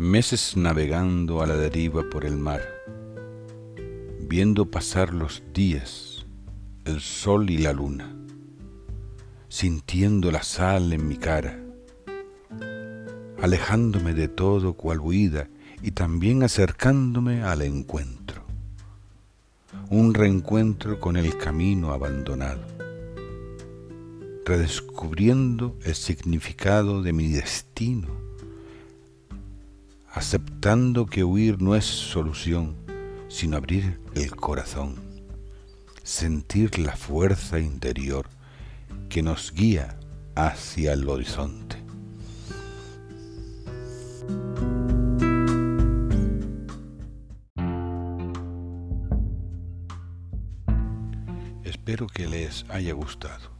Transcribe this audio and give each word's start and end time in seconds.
Meses 0.00 0.56
navegando 0.56 1.42
a 1.42 1.46
la 1.46 1.56
deriva 1.56 2.02
por 2.08 2.24
el 2.24 2.38
mar, 2.38 2.62
viendo 4.22 4.70
pasar 4.70 5.12
los 5.12 5.42
días, 5.52 6.24
el 6.86 7.02
sol 7.02 7.50
y 7.50 7.58
la 7.58 7.74
luna, 7.74 8.16
sintiendo 9.50 10.30
la 10.30 10.42
sal 10.42 10.94
en 10.94 11.06
mi 11.06 11.18
cara, 11.18 11.62
alejándome 13.42 14.14
de 14.14 14.28
todo 14.28 14.72
cual 14.72 15.00
huida 15.00 15.50
y 15.82 15.90
también 15.90 16.44
acercándome 16.44 17.42
al 17.42 17.60
encuentro, 17.60 18.42
un 19.90 20.14
reencuentro 20.14 20.98
con 20.98 21.18
el 21.18 21.36
camino 21.36 21.92
abandonado, 21.92 22.62
redescubriendo 24.46 25.76
el 25.84 25.94
significado 25.94 27.02
de 27.02 27.12
mi 27.12 27.28
destino 27.28 28.29
aceptando 30.12 31.06
que 31.06 31.24
huir 31.24 31.62
no 31.62 31.74
es 31.74 31.84
solución, 31.84 32.76
sino 33.28 33.56
abrir 33.56 34.00
el 34.14 34.34
corazón, 34.34 34.96
sentir 36.02 36.78
la 36.78 36.96
fuerza 36.96 37.60
interior 37.60 38.26
que 39.08 39.22
nos 39.22 39.52
guía 39.52 39.98
hacia 40.34 40.92
el 40.92 41.08
horizonte. 41.08 41.76
Espero 51.64 52.06
que 52.08 52.26
les 52.26 52.64
haya 52.68 52.92
gustado. 52.94 53.50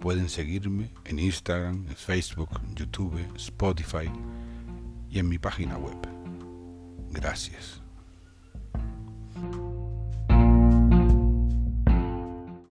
Pueden 0.00 0.28
seguirme 0.28 0.90
en 1.04 1.18
Instagram, 1.18 1.86
Facebook, 1.86 2.48
YouTube, 2.74 3.18
Spotify 3.36 4.10
y 5.10 5.18
en 5.18 5.28
mi 5.28 5.38
página 5.38 5.76
web. 5.76 5.98
Gracias. 7.10 7.82